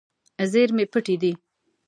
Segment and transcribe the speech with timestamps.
[0.51, 1.31] زیرمې پټې دي.